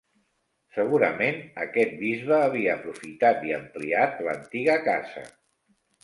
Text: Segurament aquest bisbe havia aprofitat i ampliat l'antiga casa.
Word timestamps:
Segurament 0.75 1.35
aquest 1.65 1.91
bisbe 1.99 2.33
havia 2.45 2.71
aprofitat 2.77 3.45
i 3.49 3.53
ampliat 3.57 4.23
l'antiga 4.29 4.79
casa. 4.89 5.27